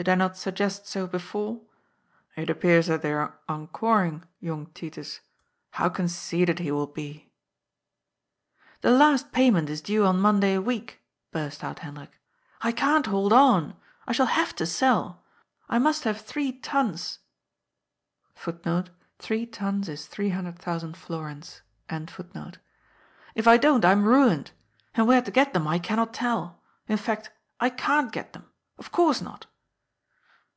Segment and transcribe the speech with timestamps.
[0.00, 1.60] Did I not suggest so before?
[2.34, 5.20] It appears that they are encoring young Titus.
[5.72, 7.30] How conceited he will be!""
[8.80, 11.02] The last payment is due on Monday week,"
[11.32, 12.18] burst out Hendrik."
[12.62, 13.76] I can't hold on.
[14.08, 15.22] I shall have to sell.
[15.68, 17.18] I must have three * tons
[17.96, 18.64] '* by that
[19.28, 19.68] Monday, Thomas.
[23.34, 24.50] If I don't, I am ruined.
[24.94, 26.62] And where to get them I cannot tell.
[26.88, 27.30] In fact,
[27.60, 28.46] I can't get them.
[28.78, 29.44] Of course not."